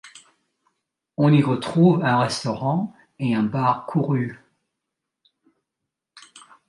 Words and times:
On 1.17 1.31
y 1.31 1.43
retrouve 1.43 2.03
un 2.03 2.17
restaurant 2.21 2.91
et 3.19 3.35
un 3.35 3.43
bar 3.43 3.85
courus. 3.85 4.35